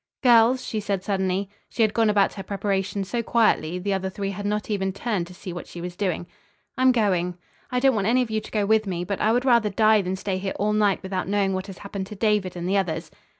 [0.23, 1.47] "Girls," she said suddenly.
[1.69, 5.27] She had gone about her preparations so quietly the other three had not even turned
[5.27, 6.25] to see what she was doing.
[6.75, 7.37] "I'm going.
[7.69, 10.01] I don't want any of you to go with me, but I would rather die
[10.01, 13.11] than stay here all night without knowing what has happened to David and the others."